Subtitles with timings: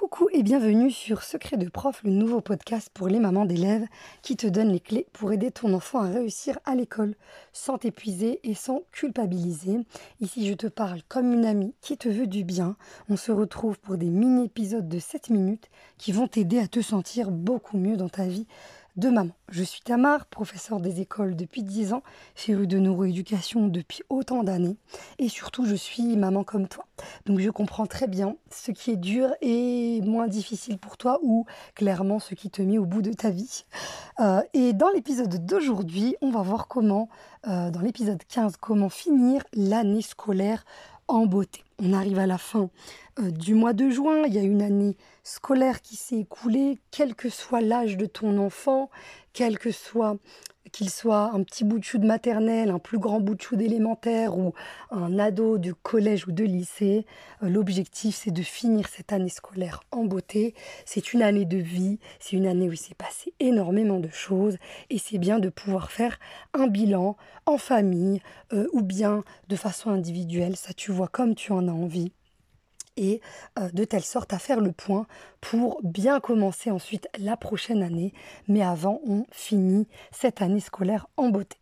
[0.00, 3.86] Coucou et bienvenue sur Secret de prof, le nouveau podcast pour les mamans d'élèves
[4.22, 7.14] qui te donne les clés pour aider ton enfant à réussir à l'école
[7.52, 9.80] sans t'épuiser et sans culpabiliser.
[10.22, 12.76] Ici, je te parle comme une amie qui te veut du bien.
[13.10, 15.68] On se retrouve pour des mini-épisodes de 7 minutes
[15.98, 18.46] qui vont t'aider à te sentir beaucoup mieux dans ta vie
[18.96, 19.32] de maman.
[19.50, 22.02] Je suis Tamar, professeure des écoles depuis 10 ans,
[22.34, 24.76] férue de neuroéducation depuis autant d'années
[25.18, 26.86] et surtout je suis maman comme toi.
[27.26, 31.46] Donc je comprends très bien ce qui est dur et moins difficile pour toi ou
[31.74, 33.64] clairement ce qui te met au bout de ta vie.
[34.20, 37.08] Euh, et dans l'épisode d'aujourd'hui, on va voir comment,
[37.46, 40.64] euh, dans l'épisode 15, comment finir l'année scolaire
[41.08, 41.64] en beauté.
[41.82, 42.68] On arrive à la fin
[43.18, 47.14] euh, du mois de juin, il y a une année scolaire qui s'est écoulée, quel
[47.14, 48.90] que soit l'âge de ton enfant,
[49.32, 50.16] quel que soit
[50.72, 53.56] qu'il soit un petit bout de chou de maternelle, un plus grand bout de chou
[53.56, 54.54] d'élémentaire ou
[54.90, 57.06] un ado de collège ou de lycée,
[57.42, 60.54] euh, l'objectif c'est de finir cette année scolaire en beauté.
[60.84, 64.56] C'est une année de vie, c'est une année où il s'est passé énormément de choses
[64.90, 66.18] et c'est bien de pouvoir faire
[66.54, 68.20] un bilan en famille
[68.52, 72.12] euh, ou bien de façon individuelle, ça tu vois comme tu en as envie
[73.58, 75.06] euh, de telle sorte à faire le point
[75.40, 78.12] pour bien commencer ensuite la prochaine année.
[78.48, 81.56] Mais avant, on finit cette année scolaire en beauté.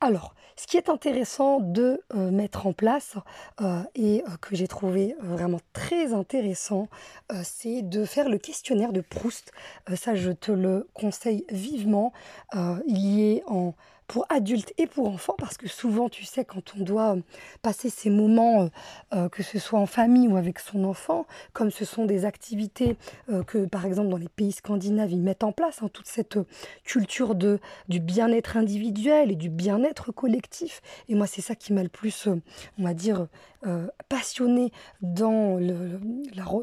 [0.00, 3.16] Alors, ce qui est intéressant de euh, mettre en place
[3.60, 6.88] euh, et que j'ai trouvé vraiment très intéressant,
[7.42, 9.52] c'est de faire le questionnaire de Proust.
[9.96, 12.12] ça, je te le conseille vivement.
[12.86, 13.74] il y est en
[14.06, 17.16] pour adultes et pour enfants, parce que souvent, tu sais, quand on doit
[17.62, 18.68] passer ces moments, euh,
[19.14, 22.96] euh, que ce soit en famille ou avec son enfant, comme ce sont des activités
[23.30, 26.38] euh, que, par exemple, dans les pays scandinaves, ils mettent en place, hein, toute cette
[26.84, 30.82] culture de, du bien-être individuel et du bien-être collectif.
[31.08, 32.28] Et moi, c'est ça qui m'a le plus,
[32.78, 33.26] on va dire,
[34.10, 35.56] passionné dans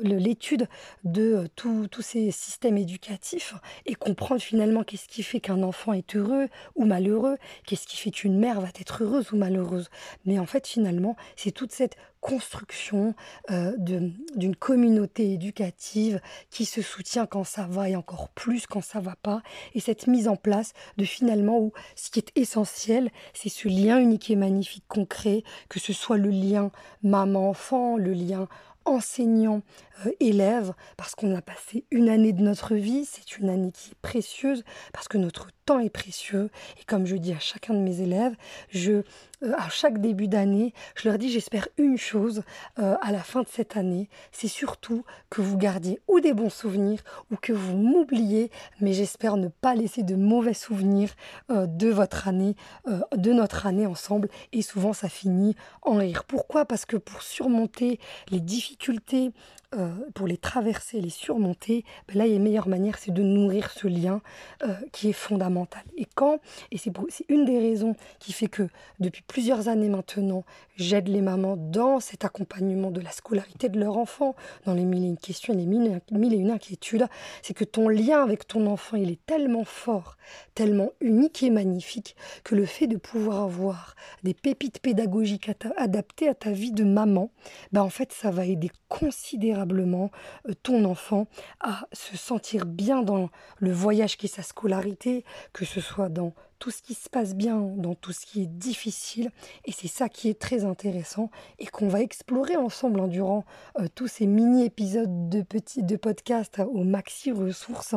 [0.04, 0.68] l'étude
[1.04, 3.56] de tous ces systèmes éducatifs
[3.88, 7.31] et comprendre finalement qu'est-ce qui fait qu'un enfant est heureux ou malheureux
[7.66, 9.90] Qu'est-ce qui fait qu'une mère va être heureuse ou malheureuse?
[10.26, 13.16] Mais en fait, finalement, c'est toute cette construction
[13.50, 16.22] euh, d'une communauté éducative
[16.52, 19.42] qui se soutient quand ça va et encore plus quand ça va pas.
[19.74, 24.00] Et cette mise en place de finalement où ce qui est essentiel, c'est ce lien
[24.00, 26.72] unique et magnifique qu'on crée, que ce soit le lien
[27.02, 28.48] maman-enfant, le lien
[28.86, 29.62] enseignant,
[30.06, 33.92] euh, élève, parce qu'on a passé une année de notre vie, c'est une année qui
[33.92, 34.64] est précieuse,
[34.94, 35.50] parce que notre
[35.80, 36.50] est précieux.
[36.80, 38.36] Et comme je dis à chacun de mes élèves,
[38.70, 39.04] je,
[39.44, 42.44] euh, à chaque début d'année, je leur dis j'espère une chose
[42.80, 46.50] euh, à la fin de cette année, c'est surtout que vous gardiez ou des bons
[46.50, 51.10] souvenirs ou que vous m'oubliez, mais j'espère ne pas laisser de mauvais souvenirs
[51.50, 52.56] de votre année,
[52.88, 54.30] de notre année ensemble.
[54.52, 56.24] Et souvent ça finit en rire.
[56.26, 56.66] Pourquoi?
[56.66, 58.00] Parce que pour surmonter
[58.30, 59.32] les difficultés,
[59.74, 63.24] euh, pour les traverser, les surmonter, ben là, il y a meilleure manière, c'est de
[63.24, 64.22] nourrir ce lien
[64.64, 65.84] euh, qui est fondamental.
[65.96, 66.40] Et quand,
[66.72, 66.92] et c'est
[67.30, 68.68] une des raisons qui fait que
[69.00, 70.44] depuis plusieurs années maintenant,
[70.76, 75.06] j'aide les mamans dans cet accompagnement de la scolarité de leur enfant, dans les mille
[75.06, 76.02] et une questions, les mille,
[76.34, 77.08] et une inquiétudes,
[77.42, 80.18] c'est que ton lien avec ton enfant, il est tellement fort,
[80.54, 86.34] tellement unique et magnifique, que le fait de pouvoir avoir des pépites pédagogiques adaptées à
[86.34, 87.32] ta vie de maman,
[87.72, 91.28] ben en fait, ça va aider considérablement euh, ton enfant
[91.60, 96.34] à se sentir bien dans le voyage qui est sa scolarité, que ce soit dans
[96.60, 99.32] tout ce qui se passe bien, dans tout ce qui est difficile.
[99.66, 103.46] Et c'est ça qui est très intéressant et qu'on va explorer ensemble hein, durant
[103.80, 107.96] euh, tous ces mini-épisodes de petits de podcast hein, aux maxi ressources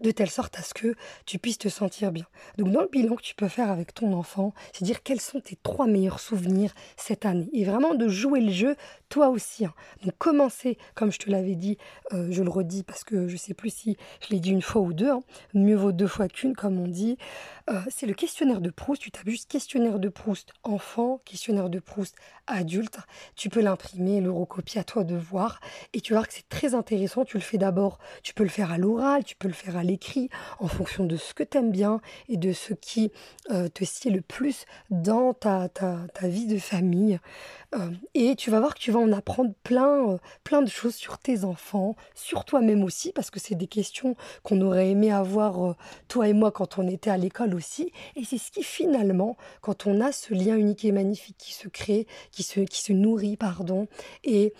[0.00, 0.94] de telle sorte à ce que
[1.26, 2.26] tu puisses te sentir bien.
[2.58, 5.40] Donc dans le bilan que tu peux faire avec ton enfant, c'est dire quels sont
[5.40, 8.76] tes trois meilleurs souvenirs cette année et vraiment de jouer le jeu
[9.08, 9.64] toi aussi.
[9.64, 9.74] Hein.
[10.04, 11.78] Donc commencer, comme je te l'avais dit,
[12.12, 14.82] euh, je le redis parce que je sais plus si je l'ai dit une fois
[14.82, 15.22] ou deux, hein.
[15.54, 17.18] mieux vaut deux fois qu'une comme on dit.
[17.70, 19.02] Euh, c'est le questionnaire de Proust.
[19.02, 22.98] Tu tapes juste questionnaire de Proust enfant, questionnaire de Proust adulte.
[23.36, 25.60] Tu peux l'imprimer, le recopier à toi de voir
[25.92, 27.24] et tu vas voir que c'est très intéressant.
[27.24, 29.82] Tu le fais d'abord, tu peux le faire à l'oral, tu peux le faire à
[29.82, 30.28] l'écrit
[30.58, 33.12] en fonction de ce que tu aimes bien et de ce qui
[33.50, 35.68] euh, te sied le plus dans ta,
[36.22, 37.18] vie de famille.
[37.74, 40.94] Euh, et tu vas voir que tu vas en apprendre plein, euh, plein de choses
[40.94, 45.76] sur tes enfants, sur toi-même aussi, parce que c'est des questions qu'on aurait aimé avoir,
[46.08, 47.92] toi et moi, quand on était à l'école aussi.
[48.16, 51.68] Et c'est ce qui finalement, quand on a ce lien unique et magnifique qui se
[51.68, 53.88] crée, qui se, qui se nourrit, pardon,
[54.24, 54.52] et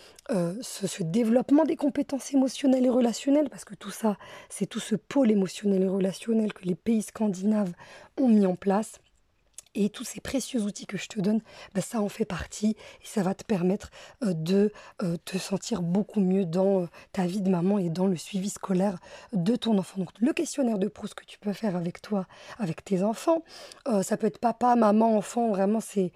[0.63, 4.17] ce développement des compétences émotionnelles et relationnelles, parce que tout ça,
[4.49, 7.73] c'est tout ce pôle émotionnel et relationnel que les pays scandinaves
[8.19, 9.02] ont mis en place
[9.75, 11.41] Et tous ces précieux outils que je te donne,
[11.75, 13.91] bah, ça en fait partie et ça va te permettre
[14.23, 14.71] euh, de
[15.03, 18.51] euh, te sentir beaucoup mieux dans euh, ta vie de maman et dans le suivi
[18.51, 18.99] scolaire
[19.33, 20.01] de ton enfant.
[20.01, 22.27] Donc le questionnaire de Proust que tu peux faire avec toi,
[22.59, 23.43] avec tes enfants,
[24.03, 26.13] ça peut être papa, maman, enfant, vraiment c'est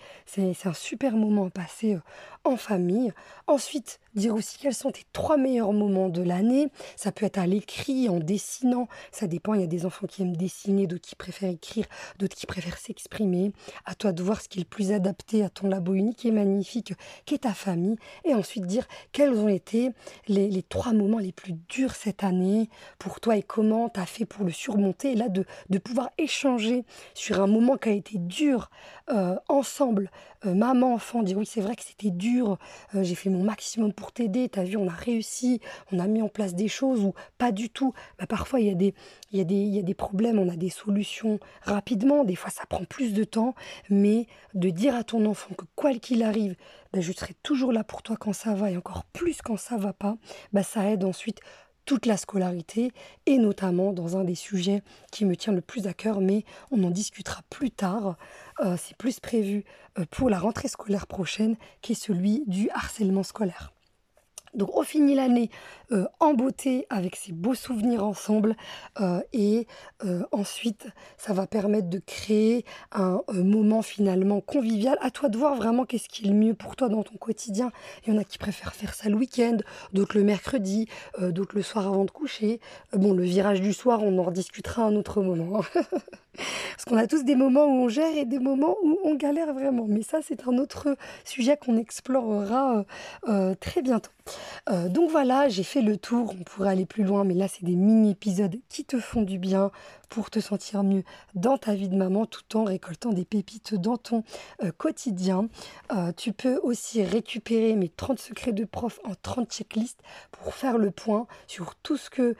[0.64, 1.99] un super moment à passer
[2.44, 3.12] en famille.
[3.47, 6.68] Ensuite, dire aussi quels sont tes trois meilleurs moments de l'année.
[6.96, 8.88] Ça peut être à l'écrit, en dessinant.
[9.12, 9.54] Ça dépend.
[9.54, 11.86] Il y a des enfants qui aiment dessiner, d'autres qui préfèrent écrire,
[12.18, 13.52] d'autres qui préfèrent s'exprimer.
[13.84, 16.30] À toi de voir ce qui est le plus adapté à ton labo unique et
[16.30, 17.96] magnifique qu'est ta famille.
[18.24, 19.90] Et ensuite dire quels ont été
[20.28, 24.24] les, trois moments les plus durs cette année pour toi et comment tu as fait
[24.24, 25.12] pour le surmonter.
[25.12, 25.44] Et là, de,
[25.78, 26.84] pouvoir échanger
[27.14, 28.70] sur un moment qui a été dur
[29.10, 30.10] euh, ensemble,
[30.44, 32.58] euh, maman, enfant, dire oui, c'est vrai que c'était dur,
[32.94, 35.61] euh, j'ai fait mon maximum pour t'aider, t'as vu, on a réussi,
[35.93, 37.93] on a mis en place des choses ou pas du tout.
[38.19, 38.94] Bah, parfois, il y, a des,
[39.32, 43.12] y y a des problèmes, on a des solutions rapidement, des fois ça prend plus
[43.12, 43.55] de temps,
[43.91, 46.56] mais de dire à ton enfant que quoi qu'il arrive,
[46.93, 49.76] bah, je serai toujours là pour toi quand ça va et encore plus quand ça
[49.76, 50.17] va pas,
[50.53, 51.41] bah, ça aide ensuite
[51.87, 52.93] toute la scolarité
[53.25, 54.82] et notamment dans un des sujets
[55.12, 58.17] qui me tient le plus à cœur, mais on en discutera plus tard.
[58.61, 59.64] Euh, c'est plus prévu
[59.99, 63.75] euh, pour la rentrée scolaire prochaine, qui est celui du harcèlement scolaire.
[64.56, 65.50] Donc on finit l'année
[65.93, 68.56] euh, en beauté avec ces beaux souvenirs ensemble
[69.00, 69.67] euh, et
[70.05, 70.88] euh, ensuite
[71.19, 74.99] ça va permettre de créer un moment finalement convivial.
[75.00, 77.70] À toi de voir vraiment qu'est-ce qui est le mieux pour toi dans ton quotidien.
[78.05, 79.58] Il y en a qui préfèrent faire ça le week-end,
[79.93, 80.88] d'autres le mercredi,
[81.20, 82.61] d'autres le soir avant de coucher.
[82.93, 85.62] bon, le virage du soir, on en rediscutera un autre moment.
[86.86, 89.86] Qu'on a tous des moments où on gère et des moments où on galère vraiment.
[89.88, 92.84] Mais ça, c'est un autre sujet qu'on explorera
[93.60, 94.10] très bientôt.
[94.68, 97.64] Euh, donc voilà, j'ai fait le tour, on pourrait aller plus loin, mais là c'est
[97.64, 99.70] des mini-épisodes qui te font du bien
[100.08, 101.02] pour te sentir mieux
[101.34, 104.22] dans ta vie de maman tout en récoltant des pépites dans ton
[104.62, 105.48] euh, quotidien.
[105.92, 110.00] Euh, tu peux aussi récupérer mes 30 secrets de prof en 30 checklists
[110.30, 112.36] pour faire le point sur tout ce, que,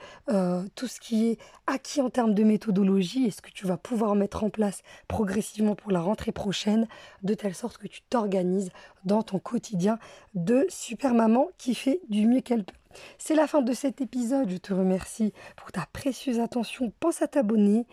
[0.75, 4.15] tout ce qui est acquis en termes de méthodologie et ce que tu vas pouvoir
[4.43, 6.87] en place progressivement pour la rentrée prochaine,
[7.23, 8.71] de telle sorte que tu t'organises
[9.05, 9.99] dans ton quotidien
[10.35, 12.73] de super maman qui fait du mieux qu'elle peut.
[13.17, 14.49] C'est la fin de cet épisode.
[14.49, 16.91] Je te remercie pour ta précieuse attention.
[16.99, 17.85] Pense à t'abonner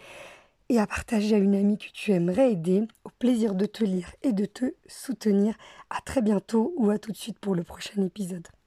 [0.69, 2.83] et à partager à une amie que tu aimerais aider.
[3.05, 5.55] Au plaisir de te lire et de te soutenir.
[5.91, 8.47] À très bientôt ou à tout de suite pour le prochain épisode.